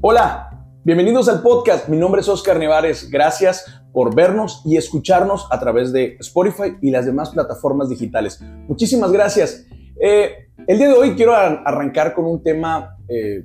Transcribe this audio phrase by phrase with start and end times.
[0.00, 1.88] Hola, bienvenidos al podcast.
[1.88, 3.10] Mi nombre es Oscar Nevares.
[3.10, 8.40] Gracias por vernos y escucharnos a través de Spotify y las demás plataformas digitales.
[8.68, 9.66] Muchísimas gracias.
[10.00, 13.44] Eh, el día de hoy quiero arrancar con un tema eh,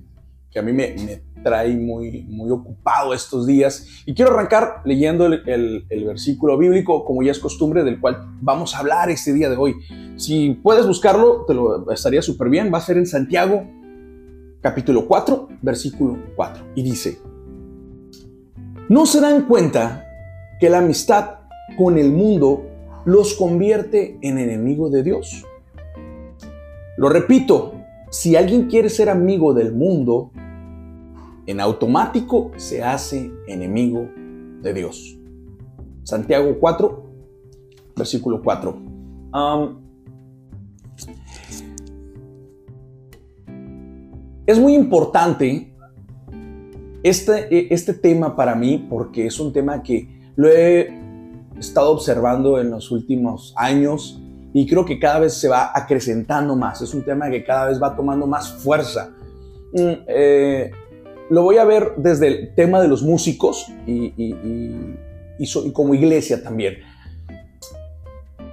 [0.52, 5.88] que a mí me, trae muy, muy ocupado estos días y quiero arrancar leyendo el,
[5.90, 9.56] el versículo bíblico como ya es costumbre del cual vamos a hablar este día de
[9.56, 9.74] hoy.
[10.18, 12.72] Si puedes buscarlo, te lo estaría súper bien.
[12.72, 13.68] Va a ser en Santiago
[14.64, 16.64] capítulo 4, versículo 4.
[16.74, 17.20] Y dice,
[18.90, 20.08] ¿no se dan cuenta
[20.60, 21.42] que la amistad
[21.78, 22.64] con el mundo
[23.06, 25.46] los convierte en enemigos de Dios?
[26.98, 27.74] Lo repito,
[28.10, 30.32] si alguien quiere ser amigo del mundo,
[31.46, 34.08] en automático se hace enemigo
[34.62, 35.18] de Dios.
[36.04, 37.04] Santiago 4,
[37.98, 38.78] versículo 4.
[44.46, 45.74] Es muy importante
[47.02, 51.00] este, e, este tema para mí porque es un tema que lo he
[51.58, 54.22] estado observando en los últimos años
[54.54, 56.82] y creo que cada vez se va acrecentando más.
[56.82, 59.12] Es un tema que cada vez va tomando más fuerza.
[59.74, 60.72] Mm, eh,
[61.30, 66.80] lo voy a ver desde el tema de los músicos y, y como iglesia también.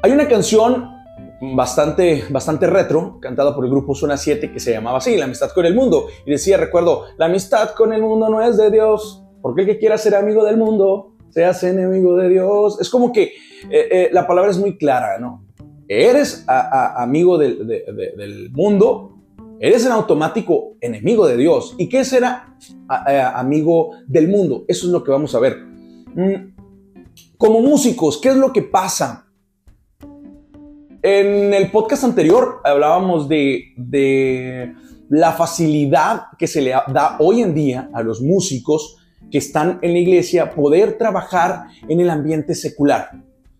[0.02, 0.99] Hay una canción
[1.40, 5.50] bastante, bastante retro, cantada por el grupo Zona 7, que se llamaba así, La amistad
[5.50, 6.06] con el mundo.
[6.26, 9.78] Y decía, recuerdo, la amistad con el mundo no es de Dios, porque el que
[9.78, 12.80] quiera ser amigo del mundo se hace enemigo de Dios.
[12.80, 13.32] Es como que eh,
[13.70, 15.44] eh, la palabra es muy clara, ¿no?
[15.88, 19.18] Eres amigo del mundo,
[19.58, 21.74] eres en automático enemigo de Dios.
[21.78, 22.56] ¿Y qué será
[23.34, 24.64] amigo del mundo?
[24.68, 25.56] Eso es lo que vamos a ver.
[26.14, 26.54] Mm,
[27.36, 29.29] como músicos, ¿qué es lo que pasa?
[31.02, 34.74] En el podcast anterior hablábamos de,
[35.08, 38.98] la facilidad que se le da hoy en día a los músicos
[39.30, 43.10] que están en la iglesia poder trabajar en el ambiente secular.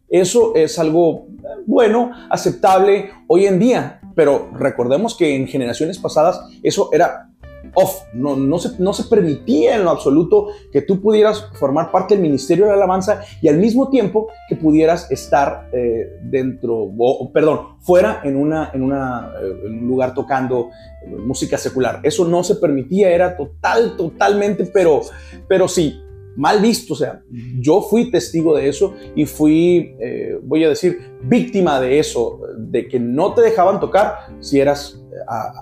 [0.08, 1.28] Eso es algo
[1.66, 7.29] bueno, aceptable hoy en día, pero recordemos que en generaciones pasadas eso era
[7.74, 12.70] off, no, se, permitía en lo absoluto que tú pudieras formar parte del ministerio de
[12.70, 16.90] la alabanza y al mismo tiempo que pudieras estar eh, dentro,
[17.32, 20.70] perdón, fuera en, una, eh, un lugar tocando
[21.04, 22.00] eh, música secular.
[22.02, 25.02] Eso no se permitía, era total, totalmente, pero,
[25.48, 26.00] pero sí,
[26.36, 26.94] mal visto.
[26.94, 27.22] O sea,
[27.60, 29.94] yo fui testigo de eso y fui,
[30.42, 35.00] voy a decir, víctima de eso, de que no te dejaban tocar si eras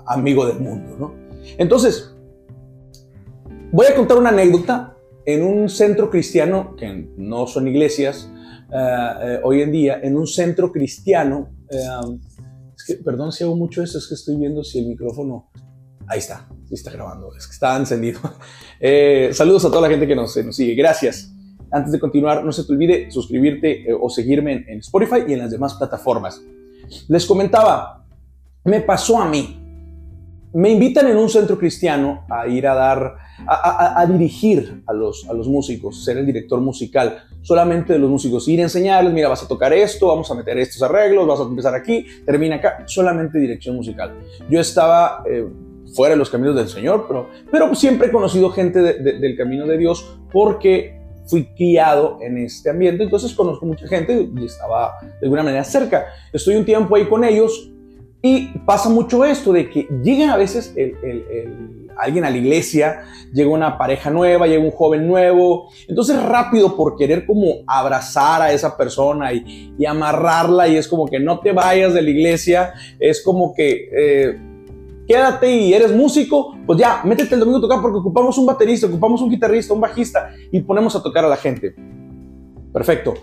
[0.07, 1.28] amigo del mundo, ¿no?
[1.57, 2.13] Entonces,
[3.71, 4.95] voy a contar una anécdota
[5.25, 8.29] en un centro cristiano, que no son iglesias
[8.71, 11.49] eh, eh, hoy en día, en un centro cristiano.
[11.69, 15.51] Eh, perdón si hago mucho eso, es que estoy viendo si el micrófono...
[16.07, 18.19] Ahí está, está grabando, es que está encendido.
[19.31, 21.31] saludos a toda la gente que nos, sigue, gracias.
[21.71, 25.51] Antes de continuar, no se te olvide suscribirte o seguirme en Spotify y en las
[25.51, 26.41] demás plataformas.
[27.07, 28.07] Les comentaba,
[28.63, 29.58] me pasó a mí
[30.53, 33.15] me invitan en un centro cristiano a ir a dar,
[33.47, 38.47] a, dirigir a los, a los músicos, ser el director musical solamente de los músicos,
[38.47, 41.43] ir a enseñarles, mira, vas a tocar esto, vamos a meter estos arreglos, vas a
[41.43, 44.13] empezar aquí, termina acá, solamente dirección musical.
[44.49, 45.47] Yo estaba eh,
[45.93, 49.77] fuera de los caminos del Señor, pero, pero siempre he conocido gente del camino de
[49.77, 55.43] Dios porque fui criado en este ambiente, entonces conozco mucha gente y estaba de alguna
[55.43, 56.07] manera cerca.
[56.33, 57.71] Estoy un tiempo ahí con ellos,
[58.21, 60.73] y pasa mucho esto de que llega a veces
[61.97, 63.03] alguien a la iglesia,
[63.33, 68.51] llega una pareja nueva, llega un joven nuevo, entonces rápido por querer como abrazar a
[68.51, 73.23] esa persona y, amarrarla y es como que no te vayas de la iglesia, es
[73.23, 74.39] como que eh,
[75.07, 78.87] quédate y eres músico, pues ya, métete el domingo a tocar porque ocupamos un baterista,
[78.87, 81.73] ocupamos un guitarrista, un bajista y ponemos a tocar a la gente.
[82.71, 83.15] Perfecto.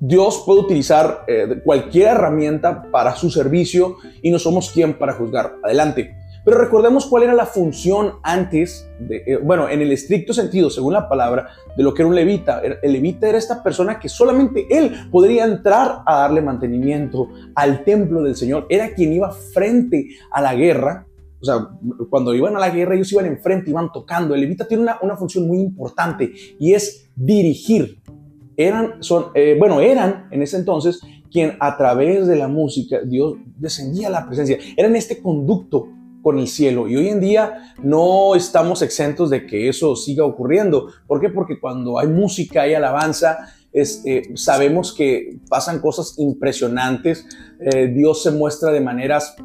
[0.00, 5.56] Dios puede utilizar eh, cualquier herramienta para su servicio y no somos quien para juzgar.
[5.62, 6.16] Adelante.
[6.42, 11.06] Pero recordemos cuál era la función antes, eh, bueno, en el estricto sentido, según la
[11.06, 12.62] palabra, de lo que era un levita.
[12.82, 18.22] El levita era esta persona que solamente él podría entrar a darle mantenimiento al templo
[18.22, 18.66] del Señor.
[18.70, 21.06] Era quien iba frente a la guerra.
[21.42, 21.68] O sea,
[22.08, 24.34] cuando iban a la guerra, ellos iban enfrente, iban tocando.
[24.34, 27.99] El levita tiene una, una función muy importante y es dirigir
[28.56, 31.00] eran, son, eh, bueno, eran en ese entonces
[31.30, 34.58] quien a través de la música Dios descendía la presencia.
[34.76, 35.88] Eran este conducto
[36.22, 40.88] con el cielo y hoy en día no estamos exentos de que eso siga ocurriendo.
[41.06, 41.30] ¿Por qué?
[41.30, 43.38] Porque cuando hay música, hay alabanza,
[43.72, 47.26] este, sabemos que pasan cosas impresionantes,
[47.60, 49.36] eh, Dios se muestra de maneras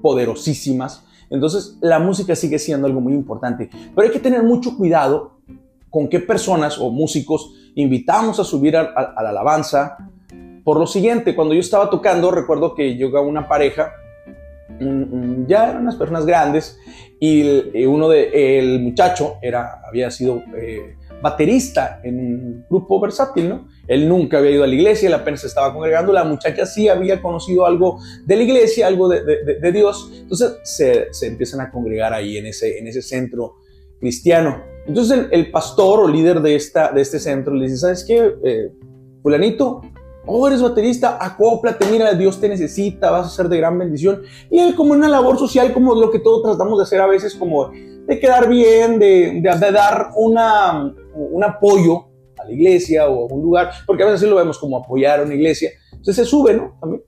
[0.00, 1.04] poderosísimas.
[1.30, 5.38] Entonces, la música sigue siendo algo muy importante, pero hay que tener mucho cuidado
[5.90, 8.82] con qué personas o músicos invitamos a subir a,
[9.22, 9.96] la alabanza.
[10.64, 13.92] Por lo siguiente, cuando yo estaba tocando, recuerdo que llegó una pareja,
[15.46, 16.78] ya eran unas personas grandes,
[17.20, 23.68] y uno de el muchacho era, había sido eh, baterista en un grupo versátil, ¿no?
[23.86, 27.22] Él nunca había ido a la iglesia, él apenas estaba congregando, la muchacha sí había
[27.22, 32.36] conocido algo de la iglesia, algo de, Dios, entonces se, se, empiezan a congregar ahí
[32.36, 33.56] en ese, en ese centro
[33.98, 34.62] cristiano.
[34.88, 38.34] Entonces el, pastor o líder de, esta, de este centro le dice, ¿sabes qué?
[38.42, 38.72] Eh,
[39.22, 39.82] fulanito,
[40.24, 44.22] oh, eres baterista, acóplate, mira, Dios te necesita, vas a ser de gran bendición.
[44.50, 47.34] Y él como una labor social, como lo que todos tratamos de hacer a veces,
[47.34, 52.06] como de quedar bien, de, dar una, un apoyo
[52.38, 55.20] a la iglesia o a un lugar, porque a veces sí lo vemos como apoyar
[55.20, 55.70] a una iglesia.
[55.92, 56.78] Entonces se sube, ¿no?
[56.80, 57.02] También.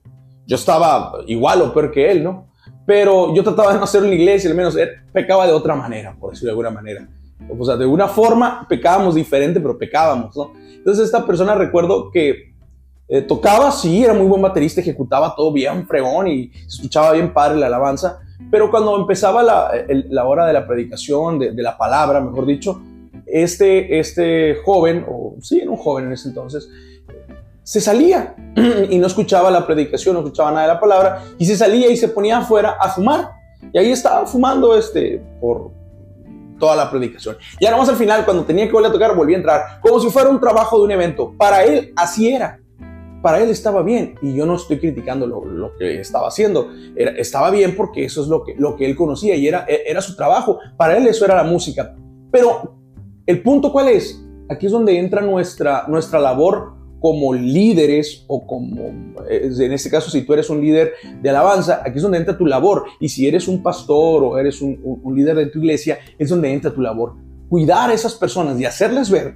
[0.45, 2.47] Yo estaba igual o peor que él, ¿no?
[2.85, 4.77] Pero yo trataba de no hacer una iglesia, al menos
[5.13, 7.07] pecaba de otra manera, por decirlo de alguna manera.
[7.49, 10.53] O sea, de una forma pecábamos diferente, pero pecábamos, ¿no?
[10.75, 12.51] Entonces esta persona recuerdo que
[13.07, 17.33] eh, tocaba, sí, era muy buen baterista, ejecutaba todo bien, fregón y se escuchaba bien
[17.33, 19.71] padre la alabanza, pero cuando empezaba la,
[20.09, 22.81] la hora de la predicación, de, de, la palabra, mejor dicho,
[23.25, 26.69] este, este joven, o sí, era un joven en ese entonces,
[27.63, 28.35] se salía
[28.89, 31.97] y no escuchaba la predicación, no escuchaba nada de la palabra, y se salía y
[31.97, 33.29] se ponía afuera a fumar.
[33.73, 35.71] Y ahí estaba fumando este, por
[36.61, 37.35] toda la predicación.
[37.59, 40.09] Y ahora al final, cuando tenía que volver a tocar, volví a entrar, como si
[40.09, 41.33] fuera un trabajo de un evento.
[41.37, 42.61] Para él, así era
[43.21, 46.71] para él estaba bien y yo no estoy criticando lo, que estaba haciendo.
[46.95, 50.15] Estaba bien porque eso es lo que, lo que él conocía y era, era su
[50.15, 50.59] trabajo.
[50.75, 51.95] Para él eso era la música.
[52.31, 52.77] Pero
[53.25, 54.19] el punto cuál es?
[54.49, 58.93] Aquí es donde entra nuestra, nuestra labor como líderes o como,
[59.27, 62.45] en este caso, si tú eres un líder de alabanza, aquí es donde entra tu
[62.45, 62.85] labor.
[62.99, 66.53] Y si eres un pastor o eres un, un líder de tu iglesia, es donde
[66.53, 67.15] entra tu labor.
[67.49, 69.33] Cuidar a esas personas y hacerles ver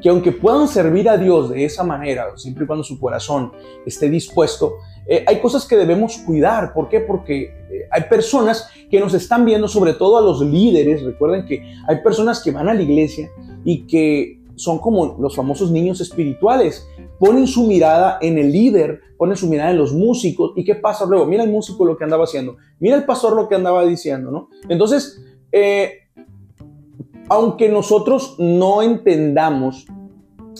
[0.00, 3.52] que aunque puedan servir a Dios de esa manera, siempre y cuando su corazón
[3.86, 4.74] esté dispuesto,
[5.06, 6.72] eh, hay cosas que debemos cuidar.
[6.72, 7.00] ¿Por qué?
[7.00, 11.02] Porque eh, hay personas que nos están viendo, sobre todo a los líderes.
[11.02, 13.30] Recuerden que hay personas que van a la iglesia
[13.64, 16.86] y que son como los famosos niños espirituales.
[17.18, 20.52] Ponen su mirada en el líder, ponen su mirada en los músicos.
[20.56, 21.26] ¿Y qué pasa luego?
[21.26, 22.56] Mira el músico lo que andaba haciendo.
[22.78, 24.48] Mira el pastor lo que andaba diciendo, ¿no?
[24.68, 25.22] Entonces,
[25.52, 26.04] eh,
[27.28, 29.86] aunque nosotros no entendamos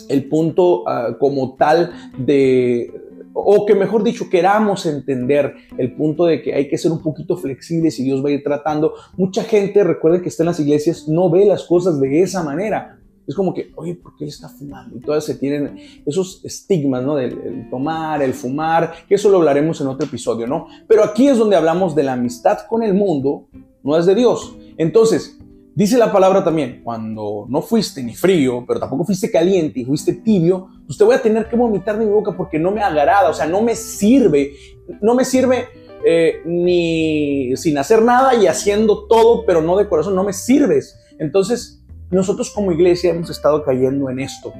[0.09, 2.91] el punto ah, como tal de,
[3.33, 7.37] o que mejor dicho, queramos entender el punto de que hay que ser un poquito
[7.37, 11.07] flexibles y Dios va a ir tratando, mucha gente, recuerden que está en las iglesias,
[11.07, 12.99] no ve las cosas de esa manera.
[13.27, 14.97] Es como que, oye, ¿por qué está fumando?
[14.97, 17.15] Y todas se tienen esos estigmas, ¿no?
[17.15, 20.67] Del tomar, el fumar, que eso lo hablaremos en otro episodio, ¿no?
[20.87, 23.47] Pero aquí es donde hablamos de la amistad con el mundo,
[23.83, 24.55] no es de Dios.
[24.77, 25.39] Entonces,
[25.75, 30.13] Dice la palabra también, cuando no fuiste ni frío, pero tampoco fuiste caliente y fuiste
[30.13, 33.29] tibio, pues te voy a tener que vomitar de mi boca porque no me agrada,
[33.29, 34.53] o sea, no me sirve,
[35.01, 35.67] no me sirve
[36.05, 40.97] eh, ni sin hacer nada y haciendo todo, pero no de corazón, no me sirves.
[41.19, 44.53] Entonces, nosotros como iglesia hemos estado cayendo en esto.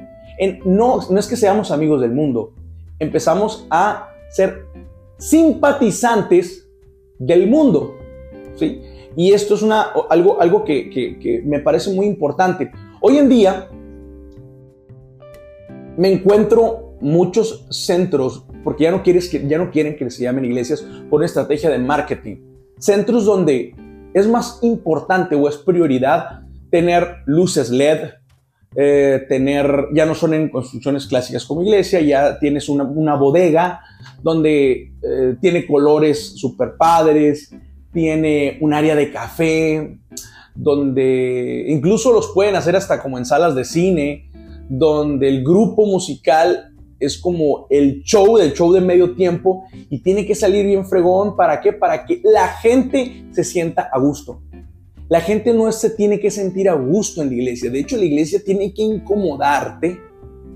[0.64, 2.52] No, es que seamos amigos del mundo,
[2.98, 4.66] empezamos a ser
[5.18, 6.68] simpatizantes
[7.18, 7.94] del mundo,
[8.56, 8.82] ¿sí?
[9.16, 9.64] Y esto es
[10.10, 12.70] algo, que, me parece muy importante.
[13.00, 13.68] Hoy en día
[15.96, 20.82] me encuentro muchos centros, porque ya no, quieres, ya no quieren que se llamen iglesias,
[21.08, 22.36] por una estrategia de marketing.
[22.78, 23.74] Centros donde
[24.12, 28.10] es más importante o es prioridad tener luces LED,
[28.74, 33.80] eh, tener, ya no son en construcciones clásicas como iglesia, ya tienes una, bodega
[34.22, 37.54] donde eh, tiene colores super padres,
[37.92, 39.98] tiene un área de café,
[40.54, 44.30] donde incluso los pueden hacer hasta como en salas de cine,
[44.68, 50.26] donde el grupo musical es como el show del show de medio tiempo y tiene
[50.26, 51.36] que salir bien fregón.
[51.36, 51.72] ¿Para qué?
[51.72, 54.42] Para que la gente se sienta a gusto.
[55.08, 57.70] La gente no se tiene que sentir a gusto en la iglesia.
[57.70, 60.00] De hecho, la iglesia tiene que incomodarte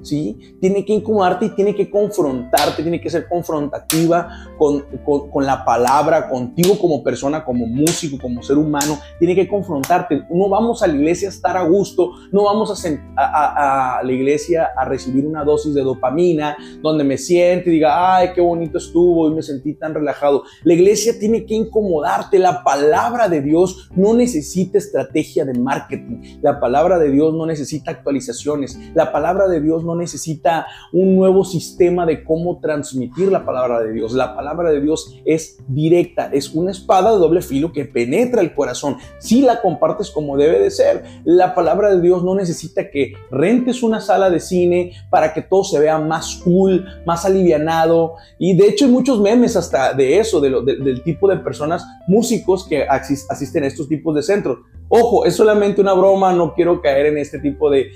[0.02, 0.56] ¿sí?
[0.60, 4.28] Tiene que incomodarte y tiene que confrontarte, tiene que ser confrontativa
[4.58, 10.22] con, con, la palabra, contigo como persona, como músico, como ser humano, tiene que confrontarte.
[10.30, 12.84] No vamos a la iglesia a estar a gusto, no vamos
[13.16, 18.30] a, la iglesia a recibir una dosis de dopamina, donde me siente y diga, ay,
[18.34, 20.44] qué bonito estuvo y me sentí tan relajado.
[20.64, 26.60] La iglesia tiene que incomodarte, la palabra de Dios no necesita estrategia de marketing, la
[26.60, 31.44] palabra de Dios no necesita actualizaciones, la palabra de Dios no no necesita un nuevo
[31.44, 34.12] sistema de cómo transmitir la palabra de Dios.
[34.12, 38.54] La palabra de Dios es directa, es una espada de doble filo que penetra el
[38.54, 38.96] corazón.
[39.18, 43.82] Si la compartes como debe de ser, la palabra de Dios no necesita que rentes
[43.82, 48.14] una sala de cine para que todo se vea más cool, más alivianado.
[48.38, 52.84] Y de hecho hay muchos memes hasta de eso, del tipo de personas, músicos que
[52.84, 54.58] asisten a estos tipos de centros.
[54.92, 57.92] Ojo, es solamente una broma, no quiero caer en este tipo de,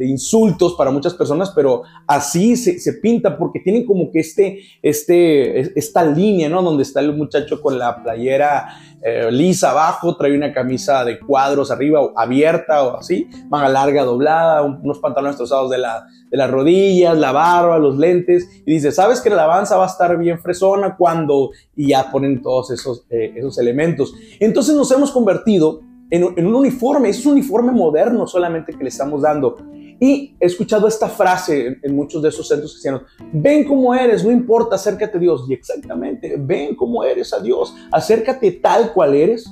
[0.00, 6.04] insultos para muchas personas, pero así se, pinta porque tienen como que este, este, esta
[6.04, 6.62] línea, ¿no?
[6.62, 8.66] Donde está el muchacho con la playera
[9.02, 14.62] eh, lisa abajo, trae una camisa de cuadros arriba abierta o así, manga larga doblada,
[14.62, 19.20] unos pantalones trozados de, la, de las rodillas, la barba, los lentes, y dice, ¿sabes
[19.20, 23.34] que la alabanza va a estar bien fresona cuando, y ya ponen todos esos, eh,
[23.36, 24.14] esos elementos.
[24.40, 29.22] Entonces nos hemos convertido en, un uniforme, es un uniforme moderno solamente que le estamos
[29.22, 29.56] dando.
[30.00, 33.02] Y he escuchado esta frase en, muchos de esos centros cristianos,
[33.32, 35.44] ven como eres, no importa, acércate a Dios.
[35.48, 39.50] Y exactamente, ven como eres a Dios, acércate tal cual eres,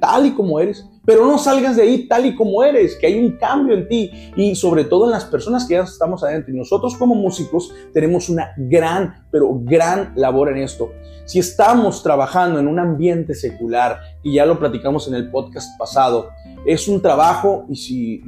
[0.00, 3.18] tal y como eres, pero no salgas de ahí tal y como eres, que hay
[3.18, 6.52] un cambio en ti y sobre todo en las personas que ya estamos adentro.
[6.52, 10.90] Y nosotros como músicos tenemos una gran, pero gran labor en esto.
[11.24, 16.30] Si estamos trabajando en un ambiente secular, y ya lo platicamos en el podcast pasado,
[16.66, 18.22] es un trabajo y si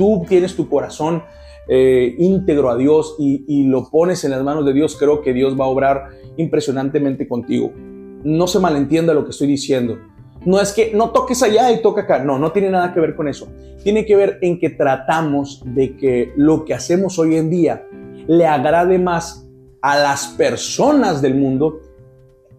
[0.00, 1.24] tú tienes tu corazón
[1.68, 5.60] eh, íntegro a Dios y, lo pones en las manos de Dios, creo que Dios
[5.60, 7.70] va a obrar impresionantemente contigo.
[8.24, 9.98] No se malentienda lo que estoy diciendo.
[10.46, 12.24] No es que no toques allá y toca acá.
[12.24, 13.48] No, no tiene nada que ver con eso.
[13.84, 17.86] Tiene que ver en que tratamos de que lo que hacemos hoy en día
[18.26, 19.46] le agrade más
[19.82, 21.80] a las personas del mundo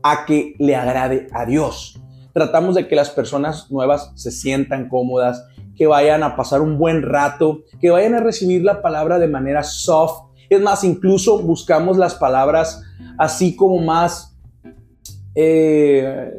[0.03, 1.99] a que le agrade a Dios.
[2.33, 5.43] Tratamos de que las personas nuevas se sientan cómodas,
[5.75, 9.63] que vayan a pasar un buen rato, que vayan a recibir la palabra de manera
[9.63, 10.31] soft.
[10.49, 12.83] Es más, incluso buscamos las palabras
[13.17, 14.37] así como más
[15.35, 16.33] eh,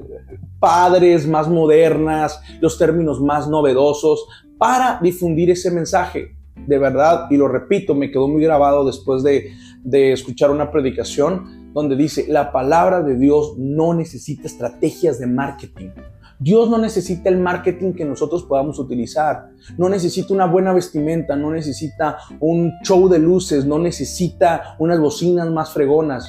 [0.59, 4.27] padres, más modernas, los términos más novedosos,
[4.59, 6.37] para difundir ese mensaje.
[6.55, 9.51] De verdad, y lo repito, me quedó muy grabado después de,
[9.83, 15.89] de escuchar una predicación donde dice, la palabra de Dios no necesita estrategias de marketing.
[16.43, 19.51] Dios no necesita el marketing que nosotros podamos utilizar.
[19.79, 25.49] No necesita una buena vestimenta, no necesita un show de luces, no necesita unas bocinas
[25.49, 26.29] más fregonas.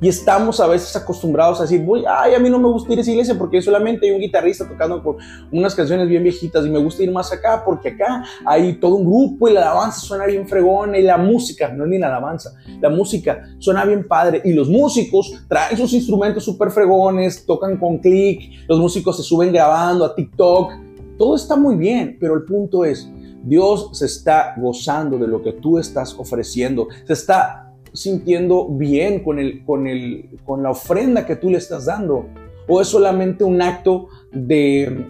[0.00, 2.98] Y estamos a veces acostumbrados a decir, voy, ay, a mí no me gusta ir
[2.98, 5.16] a esa iglesia porque solamente hay un guitarrista tocando por
[5.52, 9.04] unas canciones bien viejitas y me gusta ir más acá porque acá hay todo un
[9.04, 12.54] grupo y la alabanza suena bien fregona y la música, no es ni la alabanza,
[12.80, 17.98] la música suena bien padre y los músicos traen sus instrumentos súper fregones, tocan con
[17.98, 20.72] clic, los músicos se suben grabando a TikTok,
[21.16, 23.08] todo está muy bien, pero el punto es,
[23.44, 27.63] Dios se está gozando de lo que tú estás ofreciendo, se está
[27.94, 32.26] sintiendo bien con, el, con, el, con la ofrenda que tú le estás dando?
[32.66, 35.06] ¿O es solamente un acto de,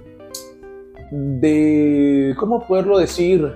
[1.10, 3.52] de, ¿cómo poderlo decir?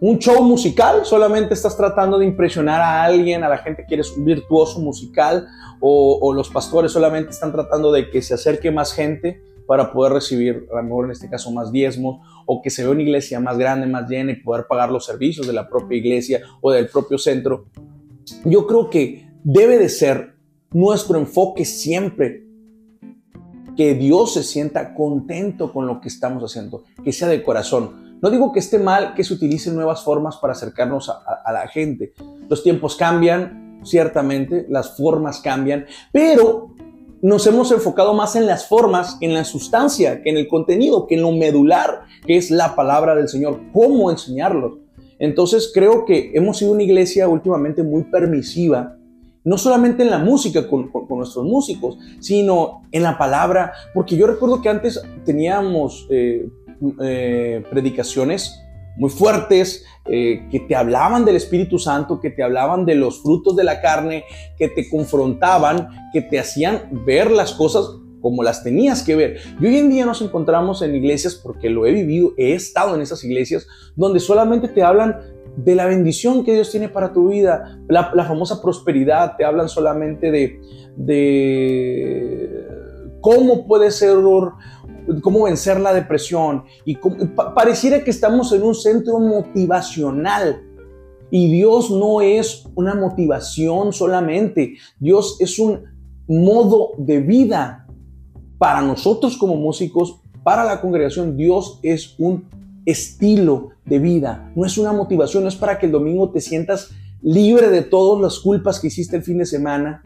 [0.00, 4.16] Un show musical, solamente estás tratando de impresionar a alguien, a la gente que eres
[4.16, 5.46] un virtuoso musical,
[5.80, 10.12] o, o los pastores solamente están tratando de que se acerque más gente para poder
[10.12, 13.40] recibir, a lo mejor en este caso, más diezmos, o que se vea una iglesia
[13.40, 16.88] más grande, más llena y poder pagar los servicios de la propia iglesia o del
[16.88, 17.66] propio centro.
[18.44, 20.34] Yo creo que debe de ser
[20.72, 22.44] nuestro enfoque siempre
[23.76, 28.18] que Dios se sienta contento con lo que estamos haciendo, que sea de corazón.
[28.22, 31.66] No digo que esté mal que se utilicen nuevas formas para acercarnos a, a la
[31.68, 32.12] gente.
[32.48, 36.74] Los tiempos cambian, ciertamente, las formas cambian, pero
[37.24, 41.14] nos hemos enfocado más en las formas en la sustancia, que en el contenido, que
[41.14, 44.80] en lo medular, que es la palabra del Señor, cómo enseñarlo.
[45.18, 48.98] Entonces creo que hemos sido una iglesia últimamente muy permisiva,
[49.42, 54.60] no solamente en la música con, nuestros músicos, sino en la palabra, porque yo recuerdo
[54.60, 56.46] que antes teníamos eh,
[57.00, 58.60] eh, predicaciones
[58.96, 63.56] muy fuertes, eh, que te hablaban del Espíritu Santo, que te hablaban de los frutos
[63.56, 64.24] de la carne,
[64.58, 67.86] que te confrontaban, que te hacían ver las cosas
[68.20, 69.36] como las tenías que ver.
[69.60, 73.02] Y hoy en día nos encontramos en iglesias, porque lo he vivido, he estado en
[73.02, 75.18] esas iglesias, donde solamente te hablan
[75.56, 80.30] de la bendición que Dios tiene para tu vida, la, famosa prosperidad, te hablan solamente
[80.30, 80.60] de,
[80.96, 82.64] de
[83.20, 84.16] cómo puede ser
[85.22, 86.64] cómo vencer la depresión.
[86.84, 86.98] Y
[87.54, 90.62] pareciera que estamos en un centro motivacional.
[91.30, 94.76] Y Dios no es una motivación solamente.
[94.98, 95.82] Dios es un
[96.26, 97.86] modo de vida
[98.58, 101.36] para nosotros como músicos, para la congregación.
[101.36, 102.48] Dios es un
[102.86, 106.90] estilo de vida, no es una motivación, no es para que el domingo te sientas
[107.22, 110.02] libre de todas las culpas que hiciste el fin de semana.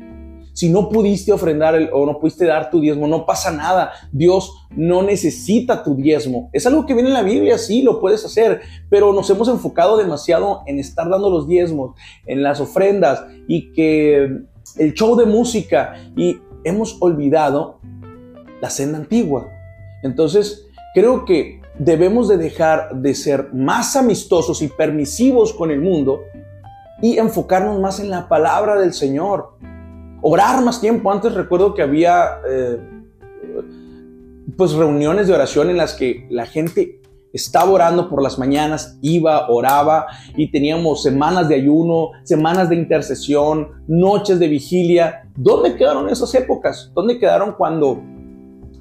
[0.58, 3.92] Si no pudiste ofrendar o no pudiste dar tu diezmo, no pasa nada.
[4.10, 6.50] Dios no necesita tu diezmo.
[6.52, 9.96] Es algo que viene en la Biblia, sí, lo puedes hacer, pero nos hemos enfocado
[9.96, 11.94] demasiado en estar dando los diezmos,
[12.26, 14.40] en las ofrendas y que
[14.78, 17.78] el show de música y hemos olvidado
[18.60, 19.46] la senda antigua.
[20.02, 26.22] Entonces, creo que debemos de dejar de ser más amistosos y permisivos con el mundo
[27.00, 29.56] y enfocarnos más en la palabra del Señor.
[30.20, 31.10] Orar más tiempo.
[31.12, 32.78] Antes recuerdo que había eh,
[34.56, 37.00] pues reuniones de oración en las que la gente
[37.32, 40.06] estaba orando por las mañanas, iba, oraba
[40.36, 45.28] y teníamos semanas de ayuno, semanas de intercesión, noches de vigilia.
[45.36, 46.90] ¿Dónde quedaron esas épocas?
[46.94, 48.02] ¿Dónde quedaron cuando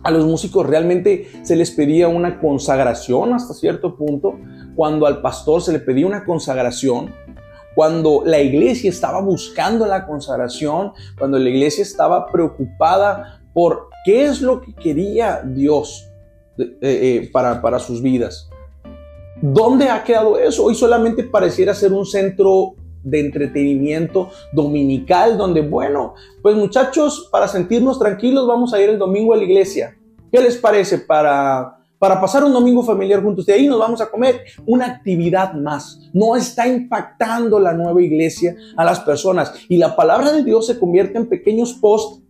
[0.03, 4.39] a los músicos realmente se les pedía una consagración hasta cierto punto?
[4.75, 7.11] Cuando al pastor se le pedía una consagración,
[7.77, 14.41] cuando la iglesia estaba buscando la consagración, cuando la iglesia estaba preocupada por qué es
[14.41, 16.09] lo que quería Dios
[16.57, 18.49] eh, eh, para, para sus vidas.
[19.43, 20.65] ¿Dónde ha quedado eso?
[20.65, 27.99] Hoy solamente pareciera ser un centro de entretenimiento dominical donde, bueno, pues muchachos, para sentirnos
[27.99, 29.95] tranquilos vamos a ir el domingo a la iglesia.
[30.31, 33.45] ¿Qué les parece para para pasar un domingo familiar juntos.
[33.45, 35.99] De ahí nos vamos a comer una actividad más.
[36.13, 39.53] No está impactando la nueva iglesia a las personas.
[39.67, 42.23] Y la palabra de Dios se convierte en pequeños posts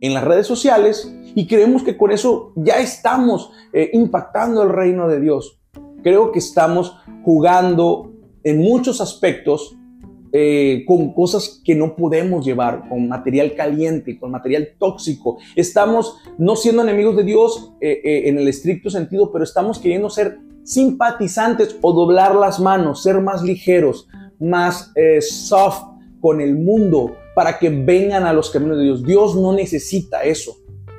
[0.00, 5.08] en las redes sociales y creemos que con eso ya estamos eh, impactando el reino
[5.08, 5.60] de Dios.
[6.02, 8.12] Creo que estamos jugando
[8.42, 9.76] en muchos aspectos
[10.32, 15.38] eh, con cosas que no podemos llevar, con material caliente, con material tóxico.
[15.56, 20.08] Estamos no siendo enemigos de Dios eh, eh, en el estricto sentido, pero estamos queriendo
[20.08, 24.08] ser simpatizantes o doblar las manos, ser más ligeros,
[24.38, 25.82] más soft
[26.20, 29.04] con el mundo para que vengan a los caminos de Dios.
[29.04, 30.56] Dios no necesita eso.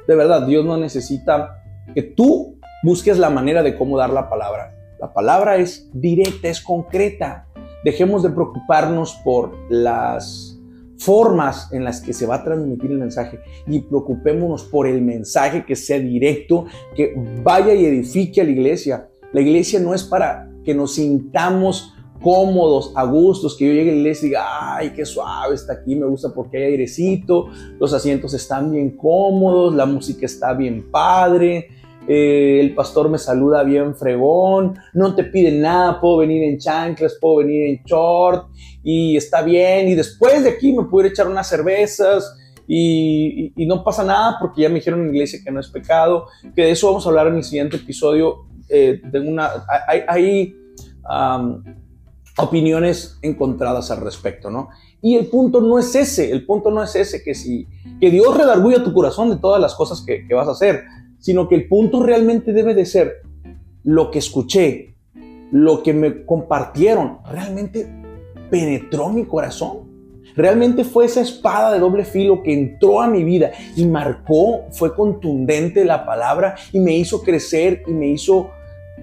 [0.08, 1.64] De verdad, Dios no necesita
[1.96, 4.76] que tú busques la manera de cómo dar la palabra.
[5.00, 7.48] La palabra es directa, es concreta.
[7.84, 10.60] Dejemos de preocuparnos por las
[10.98, 15.66] formas en las que se va a transmitir el mensaje y preocupémonos por el mensaje
[15.66, 16.66] que sea directo,
[16.96, 19.10] que vaya y edifique a la iglesia.
[19.34, 23.94] La iglesia no es para que nos sintamos cómodos, a gustos, que yo llegue a
[23.94, 27.94] la iglesia y diga, ay, qué suave está aquí, me gusta porque hay airecito, los
[27.94, 31.68] asientos están bien cómodos, la música está bien padre,
[32.08, 37.18] eh, el pastor me saluda bien fregón, no te pide nada, puedo venir en chanclas,
[37.20, 38.50] puedo venir en short
[38.84, 39.88] y está bien.
[39.88, 42.38] Y después de aquí me puedo echar unas cervezas
[42.68, 46.28] y, no pasa nada porque ya me dijeron en la iglesia que no es pecado,
[46.56, 48.48] que de eso vamos a hablar en el siguiente episodio.
[48.68, 49.66] Eh, una,
[49.98, 50.56] hay,
[52.36, 54.70] opiniones encontradas al respecto, ¿no?
[55.04, 57.68] Y el punto no es ese, el punto no es ese, que si
[58.00, 60.84] que Dios redarguya tu corazón de todas las cosas que vas a hacer
[61.24, 63.22] sino que el punto realmente debe de ser
[63.86, 64.96] lo que escuché,
[65.52, 67.88] lo que me compartieron, realmente
[68.50, 69.90] penetró mi corazón.
[70.36, 74.94] Realmente fue esa espada de doble filo que entró a mi vida y marcó, fue
[74.94, 78.50] contundente la palabra y me hizo crecer y me hizo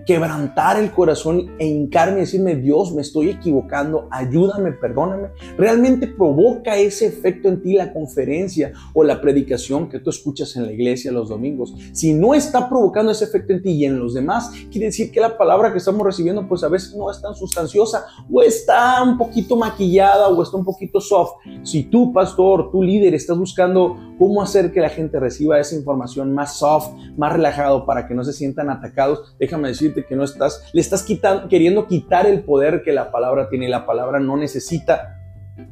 [0.06, 5.28] quebrantar el corazón e hincarme y decirme, Dios, me estoy equivocando, ayúdame, perdóname.
[5.56, 10.66] Realmente provoca ese efecto en ti la conferencia o la predicación que tú escuchas en
[10.66, 11.74] la iglesia los domingos.
[11.92, 15.20] Si no está provocando ese efecto en ti y en los demás, quiere decir que
[15.20, 19.18] la palabra que estamos recibiendo pues a veces no es tan sustanciosa o está un
[19.18, 21.34] poquito maquillada o está un poquito soft.
[21.62, 26.34] Si tú, pastor, tu líder, estás buscando cómo hacer que la gente reciba esa información
[26.34, 30.62] más soft, más relajado para que no se sientan atacados, déjame decir que no estás,
[30.74, 33.70] le estás quitando, queriendo quitar el poder que la palabra tiene.
[33.70, 35.16] La palabra no necesita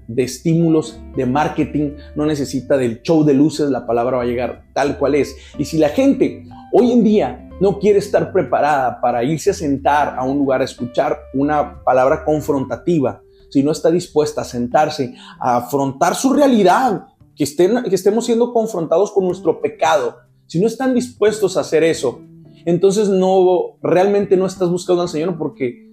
[0.07, 4.63] de estímulos, de marketing, no necesita del show de luces, la palabra va a llegar
[4.73, 5.37] tal cual es.
[5.59, 10.15] Y si la gente hoy en día no quiere estar preparada para irse a sentar
[10.19, 15.59] a un lugar a escuchar una palabra confrontativa, si no está dispuesta a sentarse a
[15.59, 20.93] afrontar su realidad, que, estén, que estemos siendo confrontados con nuestro pecado, si no están
[20.93, 22.21] dispuestos a hacer eso,
[22.67, 25.89] entonces no, realmente no estás buscando al Señor porque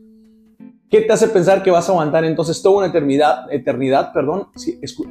[0.90, 4.48] ¿qué te hace pensar que vas a aguantar entonces toda una eternidad, eternidad, perdón,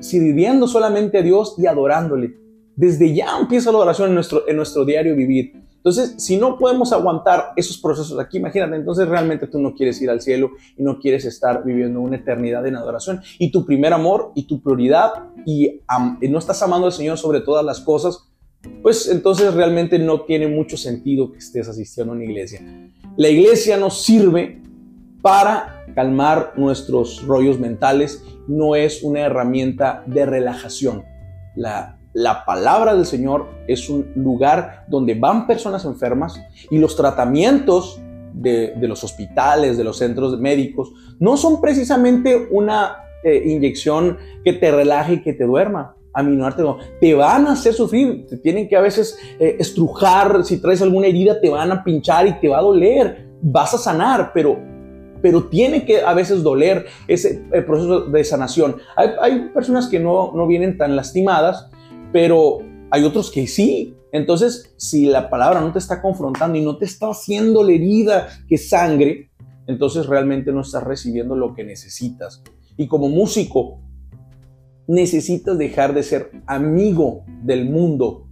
[0.01, 2.35] sirviendo solamente a Dios y adorándole?
[2.75, 5.53] Desde ya empieza la adoración en nuestro, en nuestro diario vivir.
[5.77, 10.09] Entonces, si no podemos aguantar esos procesos aquí, imagínate, entonces realmente tú no quieres ir
[10.09, 13.21] al cielo y no quieres estar viviendo una eternidad en adoración.
[13.39, 15.13] Y tu primer amor y tu prioridad
[15.45, 15.81] y
[16.29, 18.31] no estás amando al Señor sobre todas las cosas,
[18.83, 22.61] pues entonces realmente no tiene mucho sentido que estés asistiendo a una iglesia.
[23.17, 24.63] La iglesia nos sirve
[25.23, 31.05] para calmar nuestros rollos mentales, no es una herramienta de relajación.
[31.57, 38.01] La, la palabra del Señor es un lugar donde van personas enfermas y los tratamientos
[38.35, 44.71] de, los hospitales, de los centros médicos, no son precisamente una eh, inyección que te
[44.71, 45.97] relaje y que te duerma.
[46.13, 46.79] Aminorte, no.
[47.01, 51.09] te van a hacer sufrir, te tienen que a veces eh, estrujar, si traes alguna
[51.09, 54.57] herida te van a pinchar y te va a doler, vas a sanar, pero,
[55.21, 58.77] pero tiene que a veces doler ese proceso de sanación.
[58.95, 61.69] Hay, hay personas que no, no vienen tan lastimadas,
[62.13, 62.59] pero
[62.93, 66.85] hay otros que sí, entonces, si la palabra no te está confrontando y no te
[66.85, 69.33] está haciendo la herida que sangre,
[69.67, 72.41] entonces realmente no estás recibiendo lo que necesitas.
[72.77, 73.81] Y como músico,
[74.87, 78.27] necesitas dejar de ser amigo del mundo.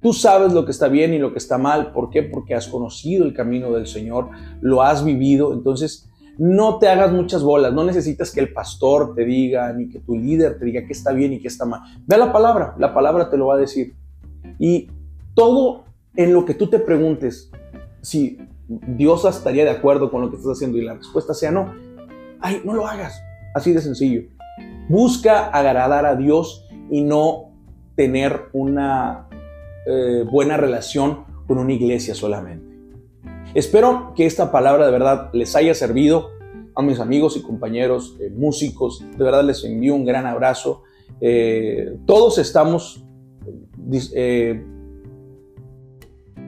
[0.00, 1.92] Tú sabes lo que está bien y lo que está mal.
[1.92, 2.22] ¿Por qué?
[2.22, 4.28] Porque has conocido el camino del Señor,
[4.60, 5.52] lo has vivido.
[5.52, 7.72] Entonces, no te hagas muchas bolas.
[7.72, 11.12] No necesitas que el pastor te diga, ni que tu líder te diga qué está
[11.12, 11.80] bien y qué está mal.
[12.06, 13.94] Ve la palabra, la palabra te lo va a decir.
[14.58, 14.88] Y
[15.34, 15.84] todo
[16.16, 17.50] en lo que tú te preguntes
[18.02, 21.72] si Dios estaría de acuerdo con lo que estás haciendo y la respuesta sea no,
[22.40, 23.20] ay, no lo hagas.
[23.54, 24.22] Así de sencillo.
[24.88, 27.52] Busca agradar a Dios y no
[27.94, 29.28] tener una
[29.86, 32.74] eh, buena relación con una iglesia solamente.
[33.54, 36.30] Espero que esta palabra de verdad les haya servido
[36.74, 39.04] a mis amigos y compañeros eh, músicos.
[39.16, 40.82] De verdad les envío un gran abrazo.
[41.20, 43.04] Eh, todos estamos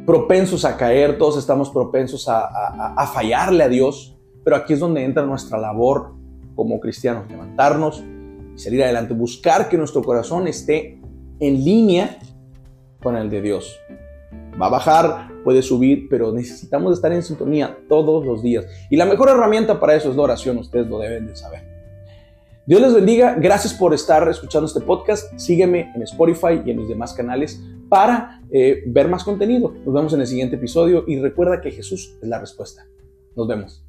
[0.05, 5.25] propensos a caer, todos estamos propensos a, fallarle a Dios, pero aquí es donde entra
[5.25, 6.16] nuestra labor
[6.57, 8.03] como cristianos, levantarnos
[8.57, 11.01] y salir adelante, buscar que nuestro corazón esté
[11.39, 12.19] en línea
[13.03, 13.79] con el de Dios.
[14.61, 18.67] Va a bajar, puede subir, pero necesitamos estar en sintonía todos los días.
[18.91, 21.77] Y la mejor herramienta para eso es la oración, ustedes lo deben de saber.
[22.67, 25.39] Dios les bendiga, gracias por estar escuchando este podcast.
[25.39, 29.73] Sígueme en Spotify y en mis demás canales para eh, ver más contenido.
[29.85, 32.85] Nos vemos en el siguiente episodio y recuerda que Jesús es la respuesta.
[33.37, 33.85] Nos vemos.